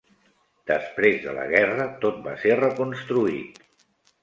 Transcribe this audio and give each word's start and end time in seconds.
Després 0.71 1.19
de 1.25 1.35
la 1.39 1.43
guerra, 1.51 1.87
tot 2.07 2.19
va 2.25 2.35
ser 2.47 2.59
reconstruït. 2.63 3.65